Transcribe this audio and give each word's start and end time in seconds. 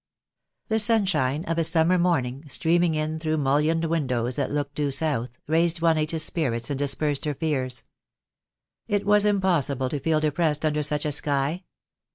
The 0.69 0.79
sunshine 0.79 1.45
of 1.45 1.59
a 1.59 1.63
summer 1.63 1.99
morning, 1.99 2.43
streaming 2.49 2.95
in 2.95 3.19
through 3.19 3.37
mullioned 3.37 3.85
windows 3.85 4.35
that 4.35 4.49
looked 4.49 4.73
due 4.73 4.89
south, 4.89 5.37
raised 5.45 5.79
Juanita's 5.79 6.23
spirits, 6.23 6.71
and 6.71 6.79
dispersed 6.79 7.25
her 7.25 7.35
fears. 7.35 7.83
It 8.87 9.05
was 9.05 9.25
impos 9.25 9.69
sible 9.75 9.91
to 9.91 9.99
feel 9.99 10.19
depressed 10.19 10.65
under 10.65 10.81
such 10.81 11.05
a 11.05 11.11
sky. 11.11 11.65